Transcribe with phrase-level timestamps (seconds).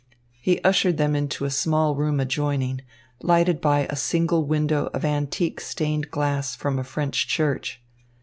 [0.41, 2.81] He ushered them into a small room adjoining,
[3.21, 7.83] lighted by a single window of antique stained glass from a French church.